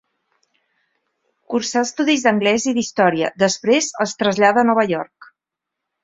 Cursa 1.53 1.83
estudis 1.87 2.23
d'anglès 2.27 2.65
i 2.71 2.73
d'història, 2.77 3.29
després 3.43 3.91
es 4.07 4.15
trasllada 4.23 4.63
a 4.63 4.69
Nova 4.71 4.87
York. 4.93 5.29